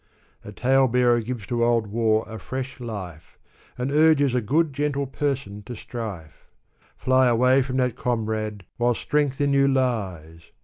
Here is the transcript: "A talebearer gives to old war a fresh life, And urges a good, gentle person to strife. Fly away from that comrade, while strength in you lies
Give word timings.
"A 0.43 0.51
talebearer 0.51 1.21
gives 1.21 1.45
to 1.45 1.63
old 1.63 1.85
war 1.85 2.23
a 2.27 2.39
fresh 2.39 2.79
life, 2.79 3.37
And 3.77 3.91
urges 3.91 4.33
a 4.33 4.41
good, 4.41 4.73
gentle 4.73 5.05
person 5.05 5.61
to 5.67 5.75
strife. 5.75 6.47
Fly 6.97 7.27
away 7.27 7.61
from 7.61 7.77
that 7.77 7.95
comrade, 7.95 8.65
while 8.77 8.95
strength 8.95 9.39
in 9.39 9.53
you 9.53 9.67
lies 9.67 10.45